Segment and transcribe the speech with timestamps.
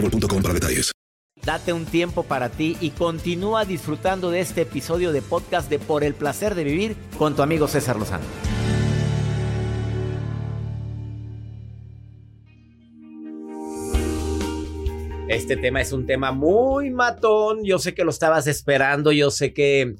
[0.00, 0.92] boostmobile.com para detalles.
[1.44, 6.02] Date un tiempo para ti y continúa disfrutando de este episodio de podcast de Por
[6.02, 8.24] el placer de vivir con tu amigo César Lozano.
[15.28, 17.64] Este tema es un tema muy matón.
[17.64, 19.12] Yo sé que lo estabas esperando.
[19.12, 19.96] Yo sé que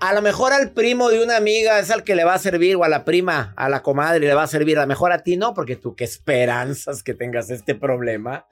[0.00, 2.76] a lo mejor al primo de una amiga es al que le va a servir,
[2.76, 4.78] o a la prima, a la comadre le va a servir.
[4.78, 8.46] A lo mejor a ti no, porque tú qué esperanzas que tengas este problema.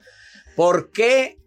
[0.59, 1.39] ¿Por qué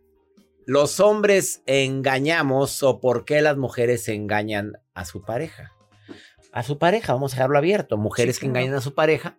[0.65, 5.71] los hombres engañamos o por qué las mujeres engañan a su pareja?
[6.51, 7.99] A su pareja, vamos a dejarlo abierto.
[7.99, 9.37] Mujeres que engañan a su pareja,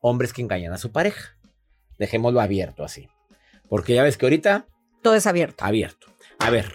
[0.00, 1.36] hombres que engañan a su pareja.
[1.98, 3.10] Dejémoslo abierto así.
[3.68, 4.66] Porque ya ves que ahorita...
[5.02, 5.62] Todo es abierto.
[5.62, 6.06] Abierto.
[6.38, 6.72] A ver,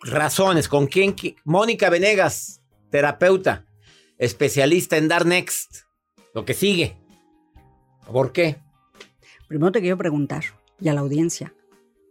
[0.00, 0.68] razones.
[0.68, 1.14] ¿Con quién?
[1.14, 3.66] qui- Mónica Venegas, terapeuta,
[4.16, 5.82] especialista en Dar Next.
[6.32, 6.96] Lo que sigue.
[8.10, 8.56] ¿Por qué?
[9.48, 10.44] Primero te quiero preguntar,
[10.80, 11.52] y a la audiencia,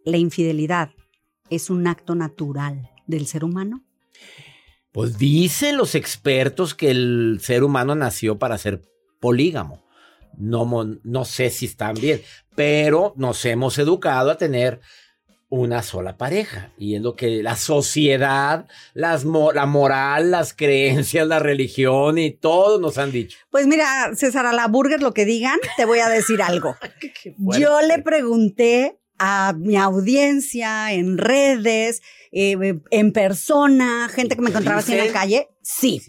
[0.06, 0.92] ¿la infidelidad
[1.50, 3.84] es un acto natural del ser humano?
[4.92, 8.82] Pues dicen los expertos que el ser humano nació para ser
[9.20, 9.84] polígamo.
[10.38, 10.68] No,
[11.04, 12.22] no sé si están bien,
[12.56, 14.82] pero nos hemos educado a tener
[15.50, 16.72] una sola pareja.
[16.78, 22.32] Y es lo que la sociedad, las mo- la moral, las creencias, la religión y
[22.32, 23.38] todo nos han dicho.
[23.52, 26.76] Pues mira, César, a la burger lo que digan, te voy a decir algo.
[27.60, 32.02] Yo le pregunté a mi audiencia en redes,
[32.32, 36.02] eh, en persona, gente que me encontraba así en la calle, sí.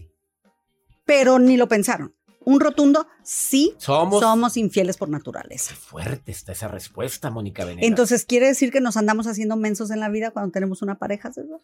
[1.04, 2.14] Pero ni lo pensaron.
[2.46, 5.74] Un rotundo, sí, Somos- somos infieles por naturaleza.
[5.74, 7.88] Fuerte está esa respuesta, Mónica Venegas.
[7.88, 11.32] Entonces, ¿quiere decir que nos andamos haciendo mensos en la vida cuando tenemos una pareja,
[11.32, 11.60] César?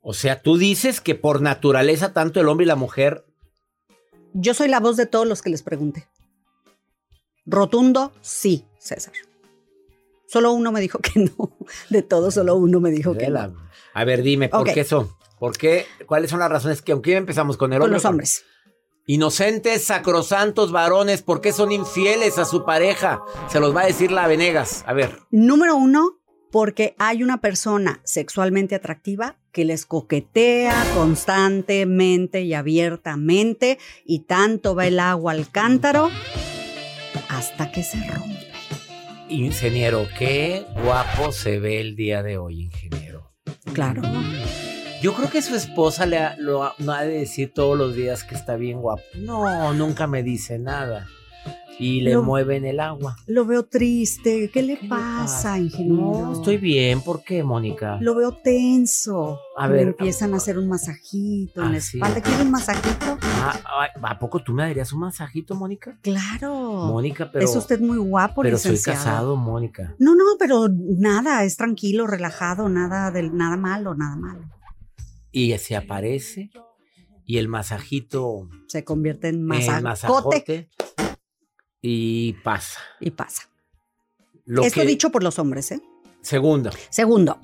[0.00, 3.26] o sea, tú dices que por naturaleza tanto el hombre y la mujer
[4.32, 6.06] Yo soy la voz de todos los que les pregunté.
[7.44, 9.12] Rotundo, sí, César.
[10.28, 11.56] Solo uno me dijo que no.
[11.90, 13.48] De todos, solo uno me dijo que Vela.
[13.48, 13.68] no.
[13.94, 15.16] A ver, dime, ¿por qué eso?
[15.40, 15.86] ¿Por qué?
[16.06, 17.96] ¿Cuáles son las razones que, aunque empezamos con el Con hombre?
[17.96, 18.44] los hombres.
[19.06, 23.22] Inocentes, sacrosantos varones, ¿por qué son infieles a su pareja?
[23.48, 24.84] Se los va a decir la Venegas.
[24.86, 26.18] A ver, Número uno,
[26.52, 34.86] porque hay una persona sexualmente atractiva que les coquetea constantemente y abiertamente y tanto va
[34.86, 36.10] el agua al cántaro
[37.30, 38.47] hasta que se rompe.
[39.28, 43.32] Ingeniero, qué guapo se ve el día de hoy, ingeniero.
[43.72, 44.02] Claro.
[45.00, 47.94] Yo creo que su esposa le ha, lo ha- no ha de decir todos los
[47.94, 49.02] días que está bien guapo.
[49.14, 51.06] No, nunca me dice nada.
[51.80, 53.16] Y le Lo- mueven el agua.
[53.26, 54.50] Lo veo triste.
[54.52, 55.58] ¿Qué le ¿Qué le pasa, pasa?
[55.60, 55.96] ingeniero?
[56.22, 57.00] No, estoy bien.
[57.02, 57.98] ¿Por qué, Mónica?
[58.00, 59.38] Lo veo tenso.
[59.56, 61.98] A Me ver, empiezan a hacer un masajito en Ah, la sí.
[61.98, 62.20] espalda.
[62.20, 63.18] ¿Quieres un masajito?
[63.22, 65.96] Ah, ¿A poco tú me darías un masajito, Mónica?
[66.02, 66.86] Claro.
[66.88, 67.44] Mónica, pero.
[67.44, 68.98] es usted muy guapo, Pero soy licenciado.
[69.04, 69.94] casado, Mónica.
[70.00, 74.40] No, no, pero nada, es tranquilo, relajado, nada del nada malo, nada malo.
[75.30, 76.50] Y se aparece.
[77.24, 78.48] Y el masajito.
[78.66, 80.68] Se convierte en en masacote masajote.
[81.82, 82.80] Y pasa.
[83.00, 83.48] y pasa.
[84.44, 85.80] Lo Esto que- dicho por los hombres, ¿eh?
[86.22, 86.70] Segundo.
[86.90, 87.38] Segundo,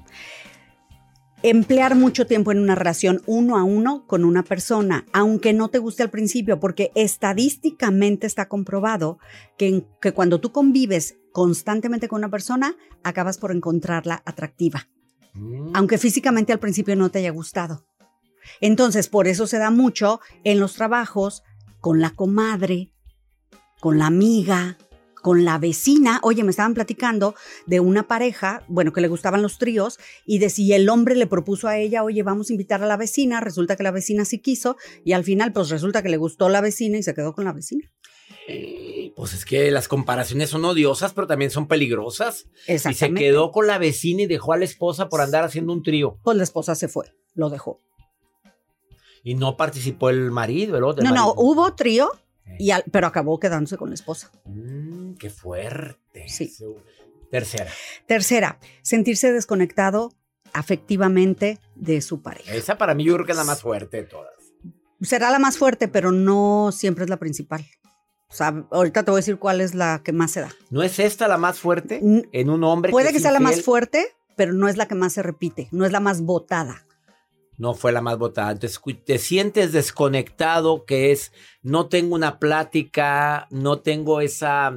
[1.43, 5.79] emplear mucho tiempo en una relación uno a uno con una persona, aunque no te
[5.79, 9.19] guste al principio, porque estadísticamente está comprobado
[9.59, 14.89] que, que cuando tú convives constantemente con una persona, acabas por encontrarla atractiva,
[15.35, 15.73] Mm.
[15.75, 17.85] aunque físicamente al principio no te haya gustado.
[18.61, 21.43] Entonces, por eso se da mucho en los trabajos
[21.81, 22.93] con la comadre,
[23.85, 24.79] con la amiga,
[25.21, 26.19] con la vecina.
[26.23, 27.35] Oye, me estaban platicando
[27.67, 31.27] de una pareja, bueno, que le gustaban los tríos, y de si el hombre le
[31.27, 34.39] propuso a ella, oye, vamos a invitar a la vecina, resulta que la vecina sí
[34.39, 37.45] quiso, y al final, pues resulta que le gustó la vecina y se quedó con
[37.45, 37.93] la vecina.
[39.15, 42.47] Pues es que las comparaciones son odiosas, pero también son peligrosas.
[42.67, 45.83] Y se quedó con la vecina y dejó a la esposa por andar haciendo un
[45.83, 46.17] trío.
[46.23, 47.83] Pues la esposa se fue, lo dejó.
[49.23, 51.05] Y no participó el marido, el otro.
[51.05, 51.35] No, no, marido.
[51.37, 52.11] hubo trío,
[52.59, 54.31] y al- pero acabó quedándose con la esposa.
[54.45, 56.29] Mm, qué fuerte.
[56.29, 56.53] Sí.
[57.31, 57.71] Tercera.
[58.07, 60.13] Tercera, sentirse desconectado
[60.53, 62.55] afectivamente de su pareja.
[62.55, 64.33] Esa para mí yo creo que es la más fuerte de todas.
[65.03, 67.67] Será la más fuerte, pero no siempre es la principal.
[68.29, 70.53] O sea, ahorita te voy a decir cuál es la que más se da.
[70.71, 72.01] ¿No es esta la más fuerte
[72.33, 72.91] en un hombre?
[72.91, 74.07] Puede que es sea la más fuerte,
[74.37, 76.87] pero no es la que más se repite, no es la más votada.
[77.57, 78.59] No fue la más votada.
[78.59, 84.77] Te sientes desconectado, que es, no tengo una plática, no tengo esa,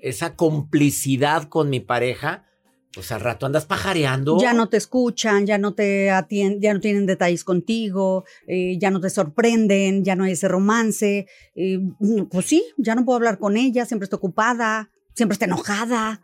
[0.00, 2.44] esa complicidad con mi pareja.
[2.92, 4.38] Pues al rato andas pajareando.
[4.40, 8.92] Ya no te escuchan, ya no te atienden, ya no tienen detalles contigo, eh, ya
[8.92, 11.26] no te sorprenden, ya no hay ese romance.
[11.56, 11.80] eh,
[12.30, 16.20] pues sí, ya no puedo hablar con ella, siempre está ocupada, siempre está enojada.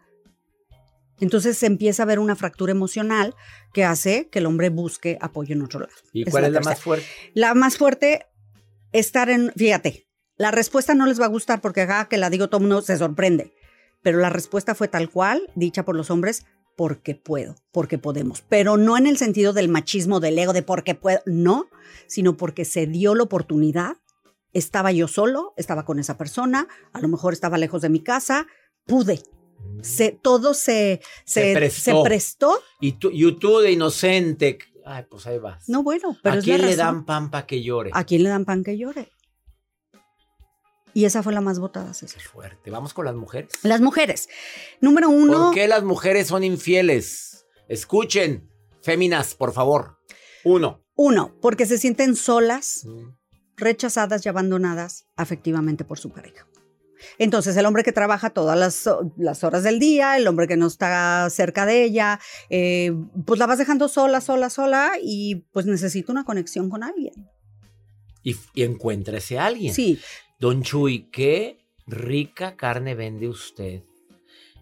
[1.20, 3.34] Entonces se empieza a ver una fractura emocional
[3.72, 5.92] que hace que el hombre busque apoyo en otro lado.
[6.12, 6.74] ¿Y cuál es la tercera.
[6.74, 7.06] más fuerte?
[7.34, 8.26] La más fuerte,
[8.92, 10.06] estar en, fíjate,
[10.36, 12.96] la respuesta no les va a gustar porque acá que la digo todo mundo se
[12.96, 13.52] sorprende,
[14.02, 16.46] pero la respuesta fue tal cual, dicha por los hombres,
[16.76, 20.94] porque puedo, porque podemos, pero no en el sentido del machismo, del ego, de porque
[20.94, 21.66] puedo, no,
[22.06, 23.98] sino porque se dio la oportunidad,
[24.54, 28.46] estaba yo solo, estaba con esa persona, a lo mejor estaba lejos de mi casa,
[28.86, 29.20] pude.
[29.82, 31.80] Se, todo se, Se se, prestó.
[32.02, 32.62] se prestó.
[32.80, 34.58] Y tú, y tú de inocente.
[34.84, 35.68] Ay, pues ahí vas.
[35.68, 37.90] No, bueno, pero ¿A es la quién le dan pan para que llore?
[37.94, 39.10] ¿A quién le dan pan que llore?
[40.92, 42.20] Y esa fue la más votada, César.
[42.20, 42.70] Qué fuerte.
[42.70, 43.52] Vamos con las mujeres.
[43.62, 44.28] Las mujeres.
[44.80, 45.46] Número uno.
[45.46, 47.46] ¿Por qué las mujeres son infieles?
[47.68, 48.50] Escuchen,
[48.82, 49.98] féminas, por favor.
[50.44, 50.84] Uno.
[50.96, 52.86] Uno, porque se sienten solas,
[53.56, 56.46] rechazadas y abandonadas afectivamente por su pareja.
[57.18, 60.66] Entonces, el hombre que trabaja todas las, las horas del día, el hombre que no
[60.66, 62.92] está cerca de ella, eh,
[63.24, 67.28] pues la vas dejando sola, sola, sola y pues necesita una conexión con alguien.
[68.22, 69.74] Y, y encuéntrese a alguien.
[69.74, 69.98] Sí,
[70.38, 73.82] Don Chuy, qué rica carne vende usted.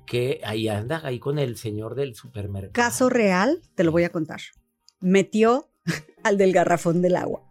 [0.06, 2.72] Que ahí anda, ahí con el señor del supermercado.
[2.72, 4.40] caso real, te lo voy a contar.
[5.00, 5.68] Metió
[6.24, 7.47] al del garrafón del agua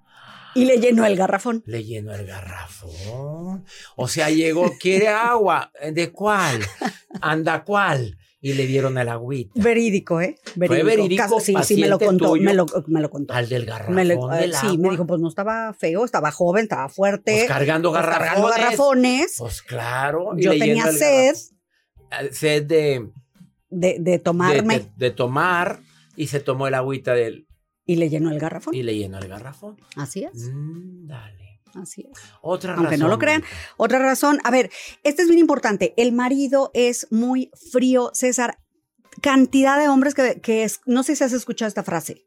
[0.61, 1.63] y le llenó el garrafón.
[1.65, 3.65] Le llenó el garrafón.
[3.95, 5.71] O sea, llegó, quiere agua.
[5.91, 6.59] ¿De cuál?
[7.21, 8.17] Anda, ¿cuál?
[8.39, 9.51] Y le dieron el agüita.
[9.55, 10.37] Verídico, ¿eh?
[10.55, 12.43] verídico, Caso- sí, sí, me lo contó, tuyo.
[12.43, 13.33] me lo, me lo contó.
[13.33, 14.77] Al del garrafón Me lo- eh, del sí, agua.
[14.77, 17.33] me dijo, pues no estaba feo, estaba joven, estaba fuerte.
[17.33, 18.29] Pues cargando pues, garrafones.
[18.29, 19.35] cargando garrafones.
[19.39, 20.33] Pues claro.
[20.37, 21.33] y Yo tenía sed
[22.09, 22.33] garrafón.
[22.33, 23.09] Sed de,
[23.69, 25.79] de, de de, tomarme de- de tomar
[26.15, 27.46] y se tomó el agüita del
[27.87, 28.75] y le llenó el garrafón.
[28.75, 29.77] y le llenó el garrafón.
[29.95, 31.61] Así es, Mm, dale.
[31.73, 32.19] así es.
[32.41, 32.99] Otra Aunque razón.
[32.99, 33.43] no lo crean.
[33.77, 34.69] Otra razón, a ver,
[35.03, 35.93] este es bien importante.
[35.97, 38.59] El marido es muy frío, César.
[39.21, 42.23] Cantidad de hombres que, que es, no sé si has escuchado esta frase.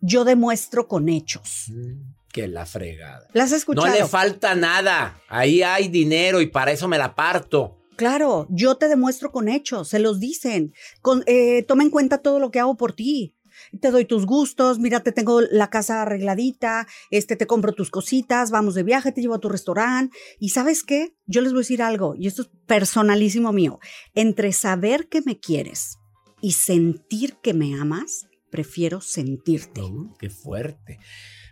[0.00, 1.66] Yo demuestro con hechos.
[1.68, 3.26] Mm, Que la fregada.
[3.32, 3.86] ¿Las has escuchado?
[3.86, 5.20] No le falta nada.
[5.28, 7.80] Ahí hay dinero y para eso me la parto.
[7.96, 10.74] Claro, yo te demuestro con hechos, se los dicen.
[11.00, 13.33] Con, eh, toma en cuenta todo lo que hago por ti.
[13.80, 18.50] Te doy tus gustos, mira, te tengo la casa arregladita, este, te compro tus cositas,
[18.50, 20.16] vamos de viaje, te llevo a tu restaurante.
[20.38, 23.78] Y sabes qué, yo les voy a decir algo, y esto es personalísimo mío.
[24.14, 25.98] Entre saber que me quieres
[26.40, 29.80] y sentir que me amas, prefiero sentirte.
[30.18, 30.98] Qué fuerte.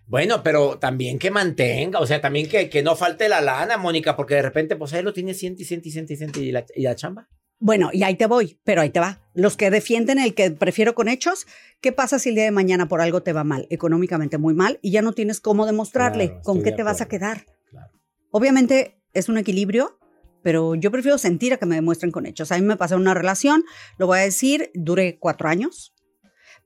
[0.06, 4.14] Bueno, pero también que mantenga, o sea, también que, que no falte la lana, Mónica,
[4.16, 6.94] porque de repente, pues ahí lo tiene y ciento y ciento y la, y la
[6.94, 7.28] chamba.
[7.64, 9.20] Bueno, y ahí te voy, pero ahí te va.
[9.34, 11.46] Los que defienden el que prefiero con hechos,
[11.80, 14.80] ¿qué pasa si el día de mañana por algo te va mal, económicamente muy mal,
[14.82, 17.46] y ya no tienes cómo demostrarle Claro, con qué te vas a quedar?
[17.70, 17.92] Claro.
[18.32, 19.96] Obviamente es un equilibrio,
[20.42, 22.50] pero yo prefiero sentir a que me demuestren con hechos.
[22.50, 23.62] A mí me pasó una relación,
[23.96, 25.94] lo voy a decir, duré cuatro años,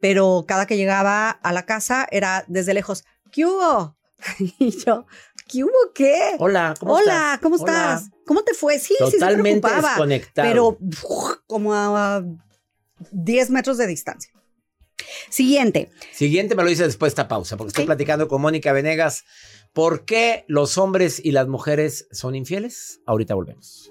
[0.00, 3.98] pero cada que llegaba a la casa era desde lejos, ¿qué hubo?
[4.58, 5.04] Y yo,
[5.46, 6.36] ¿qué hubo qué?
[6.38, 7.02] Hola, ¿cómo Hola,
[7.34, 7.38] estás?
[7.40, 7.64] ¿cómo Hola.
[7.98, 8.10] estás?
[8.26, 8.78] ¿Cómo te fue?
[8.78, 10.48] Sí, sí, se Totalmente preocupaba desconectado.
[10.48, 12.24] pero uf, como a
[13.12, 14.32] 10 metros de distancia.
[15.30, 19.24] Siguiente, Siguiente me lo dice después de esta pausa, porque estoy platicando con Mónica Venegas.
[19.72, 23.00] ¿Por qué los hombres y las mujeres son infieles?
[23.06, 23.90] Ahorita volvemos.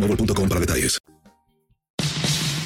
[0.07, 0.99] para detalles.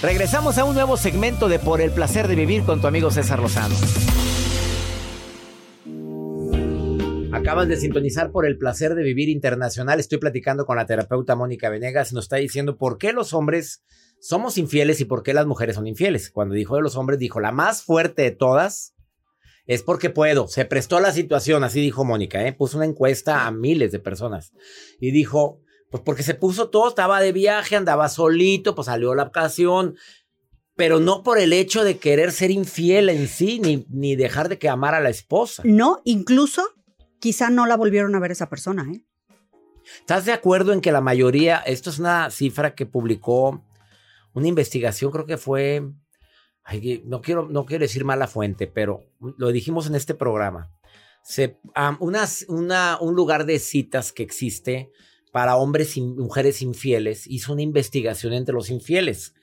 [0.02, 3.40] Regresamos a un nuevo segmento de Por el placer de vivir con tu amigo César
[3.40, 3.76] Lozano.
[7.32, 10.00] Acabas de sintonizar por el placer de vivir internacional.
[10.00, 12.14] Estoy platicando con la terapeuta Mónica Venegas.
[12.14, 13.84] Nos está diciendo por qué los hombres
[14.20, 16.32] somos infieles y por qué las mujeres son infieles.
[16.32, 18.96] Cuando dijo de los hombres, dijo la más fuerte de todas
[19.68, 20.48] es porque puedo.
[20.48, 22.46] Se prestó la situación, así dijo Mónica.
[22.48, 22.54] ¿eh?
[22.54, 24.54] Puso una encuesta a miles de personas
[25.00, 25.62] y dijo:
[25.96, 29.96] Pues porque se puso todo, estaba de viaje, andaba solito, pues salió la ocasión.
[30.76, 34.60] Pero no por el hecho de querer ser infiel en sí, ni, ni dejar de
[34.60, 35.64] que amar a la esposa.
[35.66, 36.64] No, incluso
[37.20, 39.06] quizá no la volvieron a ver esa persona, ¿eh?
[40.02, 43.64] ¿Estás de acuerdo en que la mayoría, esto es una cifra que publicó
[44.34, 45.82] una investigación, creo que fue,
[46.66, 49.06] ay, no, quiero, no quiero decir mala fuente, pero
[49.38, 50.74] lo dijimos en este programa.
[51.24, 54.92] Se, um, unas, una, un lugar de citas que existe
[55.36, 59.34] para hombres y mujeres infieles hizo una investigación entre los infieles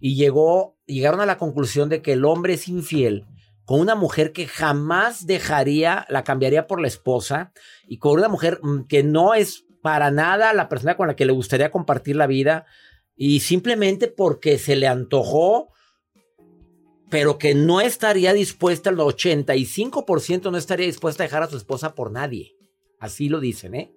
[0.00, 3.26] y llegó, llegaron a la conclusión de que el hombre es infiel
[3.66, 7.52] con una mujer que jamás dejaría, la cambiaría por la esposa,
[7.86, 11.26] y con una mujer mm, que no es para nada la persona con la que
[11.26, 12.64] le gustaría compartir la vida,
[13.14, 15.68] y simplemente porque se le antojó,
[17.10, 21.94] pero que no estaría dispuesta, el 85% no estaría dispuesta a dejar a su esposa
[21.94, 22.56] por nadie.
[22.98, 23.92] Así lo dicen, ¿eh?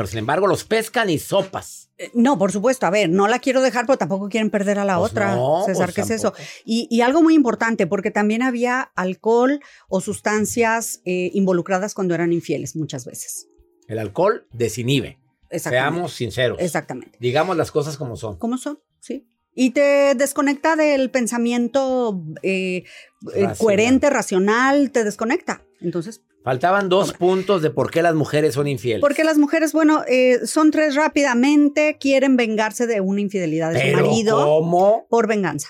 [0.00, 1.90] Pero sin embargo los pescan y sopas.
[1.98, 2.86] Eh, No, por supuesto.
[2.86, 5.34] A ver, no la quiero dejar, pero tampoco quieren perder a la Pues otra.
[5.36, 6.32] no, César, pues ¿qué es eso?
[6.64, 12.32] Y, y algo muy importante, porque también había alcohol o sustancias eh, involucradas cuando eran
[12.32, 13.48] infieles muchas veces.
[13.88, 15.18] El alcohol desinhibe.
[15.50, 15.90] Exactamente.
[15.92, 16.58] Seamos sinceros.
[16.60, 17.18] Exactamente.
[17.20, 18.38] Digamos las cosas como son.
[18.38, 18.80] ¿Cómo son?
[19.00, 19.28] Sí.
[19.54, 22.84] Y te desconecta del pensamiento eh, eh,
[23.22, 23.56] Racional.
[23.58, 25.64] coherente, racional, te desconecta.
[25.80, 29.02] Entonces, Faltaban dos puntos de por qué las mujeres son infieles.
[29.02, 33.96] porque las mujeres, bueno, eh, son tres rápidamente, quieren vengarse de una infidelidad de su
[33.96, 35.06] marido ¿cómo?
[35.10, 35.68] por venganza.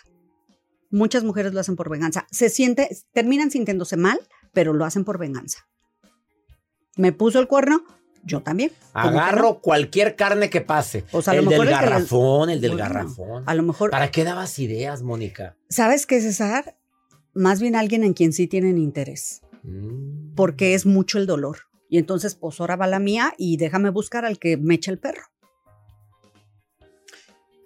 [0.91, 2.27] Muchas mujeres lo hacen por venganza.
[2.31, 4.21] Se siente, terminan sintiéndose mal,
[4.53, 5.67] pero lo hacen por venganza.
[6.97, 7.83] Me puso el cuerno,
[8.25, 8.71] yo también.
[8.93, 11.05] ¿Cómo que Agarro cualquier carne que pase.
[11.13, 13.43] O sea, a lo el mejor del el que les- garrafón, el del Bueno, garrafón.
[13.47, 15.57] A lo mejor, ¿Para qué dabas ideas, Mónica?
[15.69, 16.77] ¿sabes qué, César?
[17.35, 20.35] Más bien alguien en quien sí tienen interés, Mm.
[20.35, 21.59] porque es mucho el dolor.
[21.89, 24.99] Y entonces, pues ahora va la mía y déjame buscar al que me echa el
[24.99, 25.23] perro.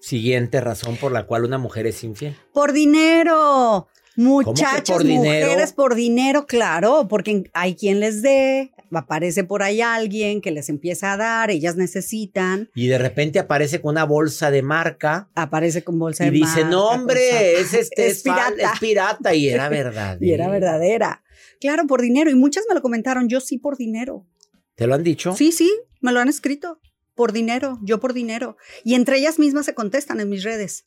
[0.01, 2.37] Siguiente razón por la cual una mujer es infiel.
[2.53, 3.89] Por dinero.
[4.17, 5.47] por dinero?
[5.47, 10.69] mujeres por dinero, claro, porque hay quien les dé, aparece por ahí alguien que les
[10.69, 15.83] empieza a dar, ellas necesitan, Y de repente aparece con una bolsa de marca aparece
[15.85, 17.61] con bolsa y de dice, marca, no con hombre, zapatos".
[17.61, 18.73] es, este, Es es, pirata.
[18.73, 19.35] es pirata.
[19.35, 20.19] Y era verdad.
[20.21, 21.23] Y era verdadera.
[21.61, 22.31] Claro, por dinero.
[22.31, 24.26] Y muchas me lo comentaron, yo sí por dinero.
[24.75, 25.35] ¿Te lo han dicho?
[25.35, 26.81] Sí, sí, me lo han escrito.
[27.14, 28.57] Por dinero, yo por dinero.
[28.83, 30.85] Y entre ellas mismas se contestan en mis redes.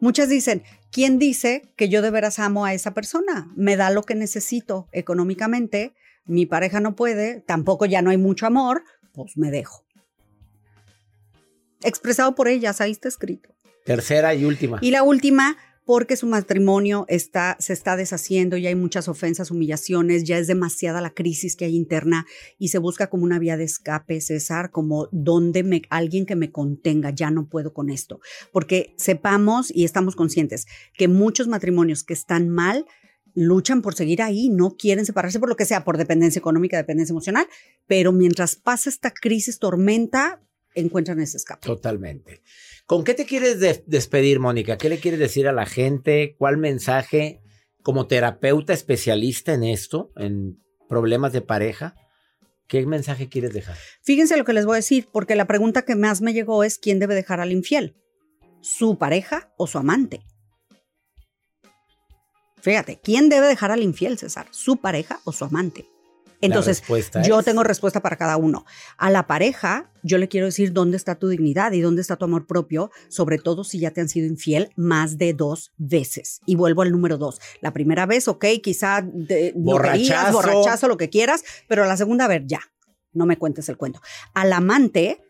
[0.00, 3.52] Muchas dicen, ¿quién dice que yo de veras amo a esa persona?
[3.56, 8.46] Me da lo que necesito económicamente, mi pareja no puede, tampoco ya no hay mucho
[8.46, 9.84] amor, pues me dejo.
[11.82, 13.54] Expresado por ellas, ahí está escrito.
[13.84, 14.78] Tercera y última.
[14.80, 20.22] Y la última, porque su matrimonio está, se está deshaciendo y hay muchas ofensas, humillaciones,
[20.22, 22.24] ya es demasiada la crisis que hay interna
[22.58, 26.52] y se busca como una vía de escape, César, como donde me, alguien que me
[26.52, 28.20] contenga, ya no puedo con esto.
[28.52, 32.86] Porque sepamos y estamos conscientes que muchos matrimonios que están mal
[33.34, 37.12] luchan por seguir ahí, no quieren separarse por lo que sea, por dependencia económica, dependencia
[37.12, 37.46] emocional,
[37.86, 40.42] pero mientras pasa esta crisis, tormenta,
[40.74, 41.66] encuentran ese escape.
[41.66, 42.42] Totalmente.
[42.86, 44.76] ¿Con qué te quieres de- despedir, Mónica?
[44.78, 46.34] ¿Qué le quieres decir a la gente?
[46.38, 47.40] ¿Cuál mensaje
[47.82, 51.94] como terapeuta especialista en esto, en problemas de pareja?
[52.68, 53.76] ¿Qué mensaje quieres dejar?
[54.02, 56.78] Fíjense lo que les voy a decir, porque la pregunta que más me llegó es
[56.78, 57.96] quién debe dejar al infiel,
[58.60, 60.22] su pareja o su amante.
[62.62, 64.46] Fíjate, ¿quién debe dejar al infiel, César?
[64.50, 65.86] ¿Su pareja o su amante?
[66.40, 66.80] Entonces,
[67.28, 68.64] yo es- tengo respuesta para cada uno.
[68.98, 72.24] A la pareja, yo le quiero decir dónde está tu dignidad y dónde está tu
[72.24, 76.40] amor propio, sobre todo si ya te han sido infiel más de dos veces.
[76.44, 77.40] Y vuelvo al número dos.
[77.60, 80.00] La primera vez, ok, quizá de, Borrachazo.
[80.00, 82.60] loterías, borrachazo, lo que quieras, pero la segunda, a ver, ya,
[83.12, 84.00] no me cuentes el cuento.
[84.34, 85.22] Al amante,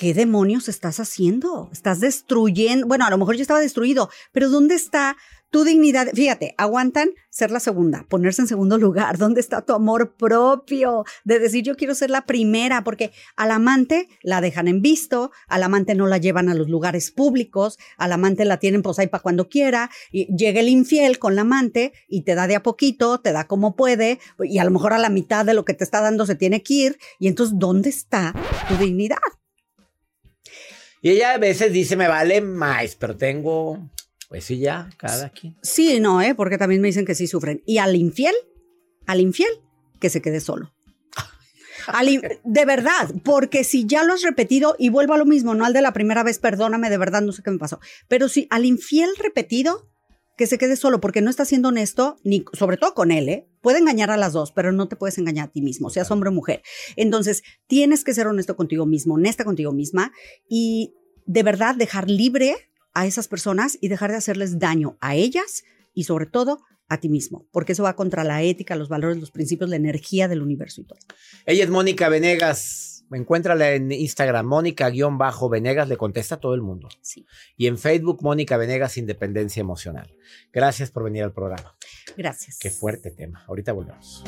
[0.00, 1.68] ¿qué demonios estás haciendo?
[1.72, 5.18] Estás destruyendo, bueno, a lo mejor ya estaba destruido, pero ¿dónde está
[5.50, 6.08] tu dignidad?
[6.14, 9.18] Fíjate, aguantan ser la segunda, ponerse en segundo lugar.
[9.18, 11.04] ¿Dónde está tu amor propio?
[11.24, 15.64] De decir, yo quiero ser la primera, porque al amante la dejan en visto, al
[15.64, 19.22] amante no la llevan a los lugares públicos, al amante la tienen pues ahí para
[19.22, 23.20] cuando quiera, y llega el infiel con la amante y te da de a poquito,
[23.20, 25.84] te da como puede, y a lo mejor a la mitad de lo que te
[25.84, 28.32] está dando se tiene que ir, y entonces, ¿dónde está
[28.66, 29.18] tu dignidad?
[31.02, 33.90] Y ella a veces dice, me vale más, pero tengo...
[34.28, 35.56] Pues sí, ya, cada quien.
[35.60, 36.36] Sí, no, ¿eh?
[36.36, 37.62] porque también me dicen que sí sufren.
[37.66, 38.34] Y al infiel,
[39.06, 39.50] al infiel,
[39.98, 40.72] que se quede solo.
[42.44, 45.72] De verdad, porque si ya lo has repetido y vuelvo a lo mismo, no al
[45.72, 48.64] de la primera vez, perdóname, de verdad no sé qué me pasó, pero si al
[48.64, 49.89] infiel repetido,
[50.40, 53.46] que se quede solo, porque no está siendo honesto, ni sobre todo con él, ¿eh?
[53.60, 56.30] Puede engañar a las dos, pero no te puedes engañar a ti mismo, seas hombre
[56.30, 56.62] o mujer.
[56.96, 60.12] Entonces, tienes que ser honesto contigo mismo, honesta contigo misma
[60.48, 60.94] y
[61.26, 62.56] de verdad dejar libre
[62.94, 67.10] a esas personas y dejar de hacerles daño a ellas y sobre todo a ti
[67.10, 70.80] mismo, porque eso va contra la ética, los valores, los principios, la energía del universo
[70.80, 70.98] y todo.
[71.44, 72.89] Ella es Mónica Venegas.
[73.12, 76.88] Encuéntrala en Instagram, Mónica-Venegas, le contesta a todo el mundo.
[77.00, 77.26] Sí.
[77.56, 80.14] Y en Facebook, Mónica Venegas, Independencia Emocional.
[80.52, 81.76] Gracias por venir al programa.
[82.16, 82.58] Gracias.
[82.58, 83.44] Qué fuerte tema.
[83.46, 84.22] Ahorita volvemos.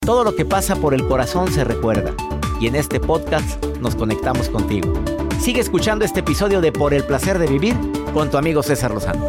[0.00, 2.14] Todo lo que pasa por el corazón se recuerda.
[2.60, 4.92] Y en este podcast nos conectamos contigo.
[5.40, 7.74] Sigue escuchando este episodio de Por el placer de vivir
[8.12, 9.28] con tu amigo César Lozano.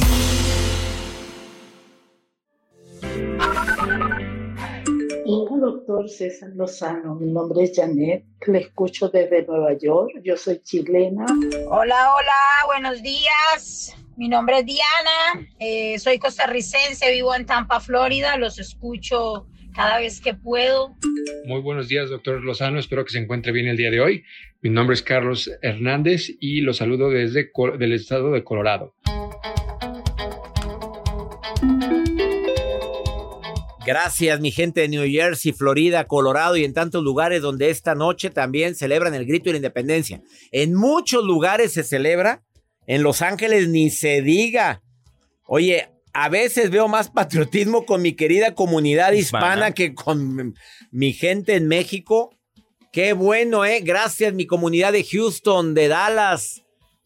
[5.33, 7.15] Hola, doctor César Lozano.
[7.15, 8.25] Mi nombre es Janet.
[8.47, 10.11] Le escucho desde Nueva York.
[10.25, 11.25] Yo soy chilena.
[11.69, 13.95] Hola, hola, buenos días.
[14.17, 18.35] Mi nombre es Diana, eh, soy costarricense, vivo en Tampa, Florida.
[18.35, 20.97] Los escucho cada vez que puedo.
[21.45, 22.77] Muy buenos días, doctor Lozano.
[22.77, 24.25] Espero que se encuentre bien el día de hoy.
[24.61, 28.95] Mi nombre es Carlos Hernández y lo saludo desde del estado de Colorado.
[33.83, 38.29] Gracias, mi gente de New Jersey, Florida, Colorado y en tantos lugares donde esta noche
[38.29, 40.21] también celebran el grito de la independencia.
[40.51, 42.43] En muchos lugares se celebra,
[42.85, 44.83] en Los Ángeles ni se diga.
[45.47, 49.71] Oye, a veces veo más patriotismo con mi querida comunidad hispana, Hispana.
[49.71, 50.53] que con
[50.91, 52.37] mi gente en México.
[52.91, 53.79] Qué bueno, ¿eh?
[53.81, 56.61] Gracias, mi comunidad de Houston, de Dallas,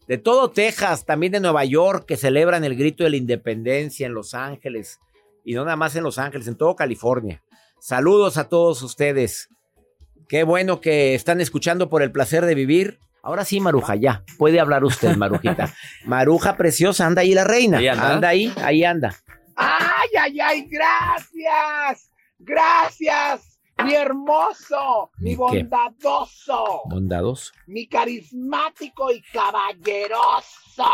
[0.08, 4.12] de todo Texas, también de Nueva York, que celebran el grito de la independencia en
[4.12, 4.98] Los Ángeles.
[5.46, 7.40] Y no nada más en Los Ángeles, en todo California.
[7.78, 9.48] Saludos a todos ustedes.
[10.28, 12.98] Qué bueno que están escuchando por el placer de vivir.
[13.22, 14.24] Ahora sí, Maruja, ya.
[14.38, 15.72] Puede hablar usted, Marujita.
[16.04, 17.78] Maruja preciosa, anda ahí la reina.
[17.78, 18.12] Ahí anda.
[18.12, 19.14] anda ahí, ahí anda.
[19.54, 20.68] ¡Ay, ay, ay!
[20.68, 22.10] ¡Gracias!
[22.40, 23.55] ¡Gracias!
[23.84, 25.10] ¡Mi hermoso!
[25.18, 26.82] ¡Mi bondadoso!
[26.86, 27.52] Bondadoso.
[27.66, 30.84] ¡Mi carismático y caballeroso!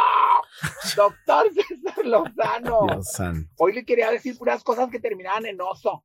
[0.96, 2.86] Doctor César Lozano.
[2.88, 3.16] Dios.
[3.58, 6.04] Hoy le quería decir puras cosas que terminaban en oso.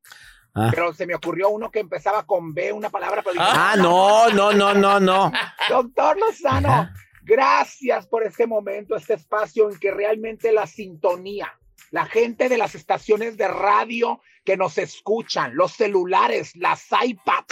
[0.54, 0.68] Ah.
[0.70, 3.22] Pero se me ocurrió uno que empezaba con B, una palabra.
[3.22, 5.32] Pero dije, Ah, no, no, no, no, no.
[5.68, 6.94] Doctor Lozano, Ajá.
[7.22, 11.57] gracias por este momento, este espacio en que realmente la sintonía,
[11.90, 17.44] la gente de las estaciones de radio que nos escuchan, los celulares, las iPad,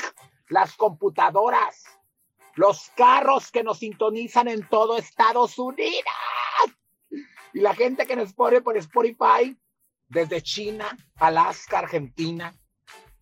[0.49, 1.85] las computadoras,
[2.55, 6.05] los carros que nos sintonizan en todo Estados Unidos
[7.53, 9.57] y la gente que nos pone por Spotify
[10.09, 12.55] desde China, Alaska, Argentina,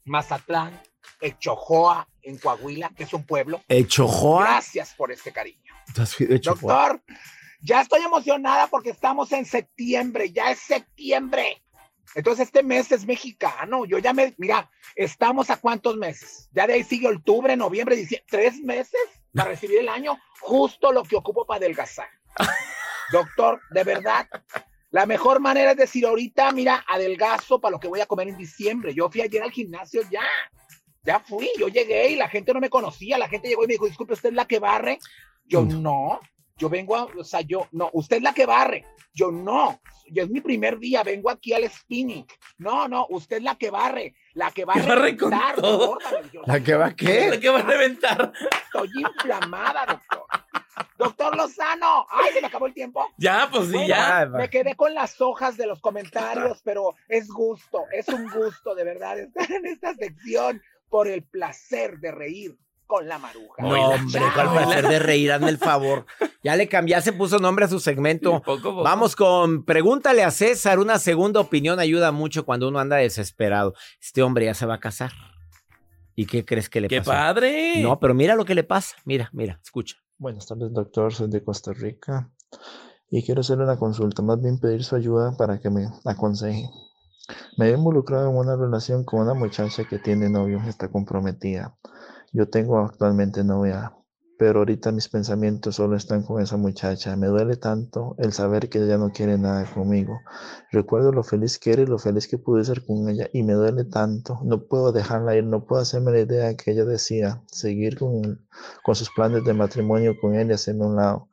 [0.05, 0.81] Mazatlán,
[1.21, 3.63] Echojoa, en Coahuila, que es un pueblo.
[3.69, 4.43] Echojoa.
[4.43, 5.73] Gracias por este cariño.
[6.43, 7.03] Doctor,
[7.65, 11.63] ya estoy emocionada porque estamos en septiembre, ya es septiembre.
[12.15, 13.87] Entonces este mes es mexicano.
[13.87, 16.51] Yo ya me, mira, estamos a cuántos meses.
[16.53, 19.01] Ya de ahí sigue octubre, noviembre, diciembre, tres meses
[19.35, 22.09] para recibir el año, justo lo que ocupo para adelgazar.
[23.13, 24.29] Doctor, de verdad,
[24.91, 28.37] la mejor manera es decir ahorita, mira, adelgazo para lo que voy a comer en
[28.37, 28.95] diciembre.
[28.95, 30.23] Yo fui ayer al gimnasio ya.
[31.03, 33.73] Ya fui, yo llegué y la gente no me conocía, la gente llegó y me
[33.75, 34.99] dijo, disculpe, ¿usted es la que barre?
[35.45, 36.21] Yo no,
[36.57, 38.85] yo vengo a, o sea, yo, no, usted es la que barre.
[39.13, 42.27] Yo no, yo es mi primer día, vengo aquí al spinning.
[42.59, 45.57] No, no, usted es la que barre, la que va a reventar.
[45.61, 47.31] Yo, ¿La que va qué?
[47.31, 48.33] ¿La que va a reventar?
[48.65, 50.27] Estoy inflamada, doctor.
[50.99, 53.09] Doctor Lozano, ay, se me acabó el tiempo.
[53.17, 54.27] Ya, pues sí, Bueno, ya.
[54.27, 58.85] Me quedé con las hojas de los comentarios, pero es gusto, es un gusto de
[58.85, 63.63] verdad estar en esta sección por el placer de reír con la maruja.
[63.63, 66.07] No, hombre, cuál placer de reír, hazme el favor.
[66.43, 68.41] Ya le cambié, ya se puso nombre a su segmento.
[68.43, 68.83] Poco a poco.
[68.83, 70.79] Vamos con Pregúntale a César.
[70.79, 73.75] Una segunda opinión ayuda mucho cuando uno anda desesperado.
[74.01, 75.13] Este hombre ya se va a casar.
[76.15, 77.11] ¿Y qué crees que le ¡Qué pasó?
[77.11, 77.83] padre!
[77.83, 78.97] No, pero mira lo que le pasa.
[79.05, 79.97] Mira, mira, escucha.
[80.19, 81.13] Buenas tardes, doctor.
[81.13, 82.31] Soy de Costa Rica
[83.11, 86.69] y quiero hacerle una consulta, más bien pedir su ayuda para que me aconseje.
[87.57, 91.77] Me he involucrado en una relación con una muchacha que tiene novio, está comprometida.
[92.35, 93.93] Yo tengo actualmente novia,
[94.37, 97.15] pero ahorita mis pensamientos solo están con esa muchacha.
[97.15, 100.19] Me duele tanto el saber que ella no quiere nada conmigo.
[100.73, 103.53] Recuerdo lo feliz que era y lo feliz que pude ser con ella y me
[103.53, 104.41] duele tanto.
[104.43, 108.45] No puedo dejarla ir, no puedo hacerme la idea que ella decía, seguir con,
[108.83, 111.29] con sus planes de matrimonio con él y hacerme un lado.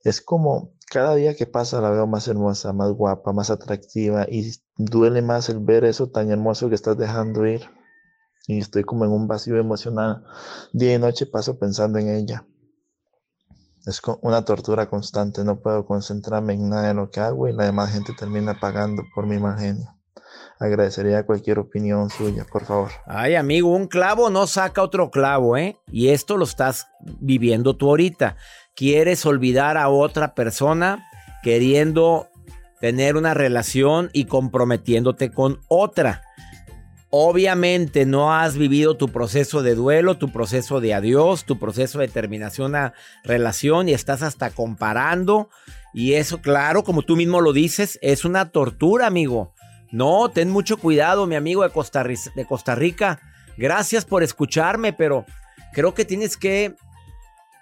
[0.00, 4.50] Es como cada día que pasa la veo más hermosa, más guapa, más atractiva y
[4.76, 7.75] duele más el ver eso tan hermoso que estás dejando ir.
[8.46, 10.24] Y estoy como en un vacío emocional.
[10.72, 12.44] Día y noche paso pensando en ella.
[13.86, 17.66] Es una tortura constante, no puedo concentrarme en nada de lo que hago y la
[17.66, 19.56] demás gente termina pagando por mi mal.
[20.58, 22.90] Agradecería cualquier opinión suya, por favor.
[23.06, 25.76] Ay, amigo, un clavo no saca otro clavo, ¿eh?
[25.92, 26.86] Y esto lo estás
[27.20, 28.36] viviendo tú ahorita.
[28.74, 31.06] Quieres olvidar a otra persona
[31.42, 32.28] queriendo
[32.80, 36.22] tener una relación y comprometiéndote con otra.
[37.18, 42.08] Obviamente no has vivido tu proceso de duelo, tu proceso de adiós, tu proceso de
[42.08, 42.92] terminación a
[43.24, 45.48] relación y estás hasta comparando.
[45.94, 49.54] Y eso, claro, como tú mismo lo dices, es una tortura, amigo.
[49.90, 53.18] No, ten mucho cuidado, mi amigo de Costa, de Costa Rica.
[53.56, 55.24] Gracias por escucharme, pero
[55.72, 56.74] creo que tienes que,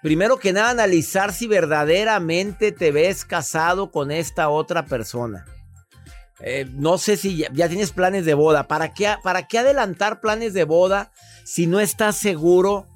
[0.01, 5.45] primero que nada, analizar si verdaderamente te ves casado con esta otra persona.
[6.41, 8.67] Eh, no sé si ya, tienes planes de boda.
[8.67, 11.11] ¿Para qué, ¿Para qué adelantar planes de boda
[11.43, 12.87] si no estás seguro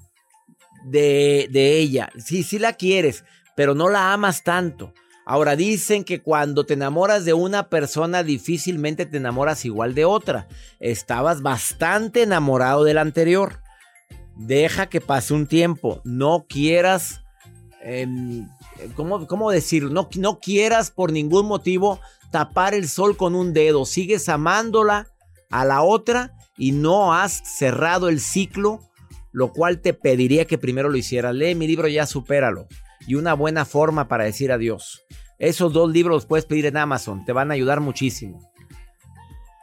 [0.85, 2.09] de, de ella?
[2.17, 3.23] Sí, sí la quieres,
[3.55, 4.93] pero no la amas tanto.
[5.25, 10.47] Ahora dicen que cuando te enamoras de una persona difícilmente te enamoras igual de otra.
[10.79, 13.61] Estabas bastante enamorado del anterior.
[14.35, 16.01] Deja que pase un tiempo.
[16.03, 17.21] No quieras...
[17.83, 18.49] em,
[18.95, 19.91] ¿cómo, cómo decir?
[19.91, 21.99] No, no quieras por ningún motivo
[22.31, 23.85] tapar el sol con un dedo.
[23.85, 25.07] Sigues amándola
[25.49, 28.79] a la otra y no has cerrado el ciclo,
[29.31, 31.35] lo cual te pediría que primero lo hicieras.
[31.35, 32.67] Lee mi libro ya, supéralo.
[33.07, 35.05] Y una buena forma para decir adiós.
[35.37, 38.39] Esos dos libros los puedes pedir en Amazon, te van a ayudar muchísimo.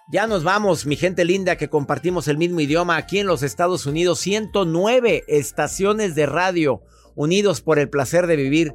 [0.09, 3.87] Ya nos vamos, mi gente linda, que compartimos el mismo idioma aquí en los Estados
[3.87, 4.20] Unidos.
[4.20, 6.81] 109 estaciones de radio
[7.16, 8.74] unidos por el placer de vivir.